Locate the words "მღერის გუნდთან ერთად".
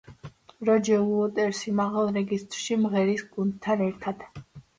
2.87-4.27